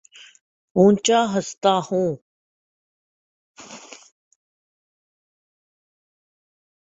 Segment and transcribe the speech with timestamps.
[0.75, 2.09] اونچا ہنستا ہوں